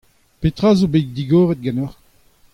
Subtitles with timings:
[0.39, 1.97] Petra zo bet digoret ganeoc'h?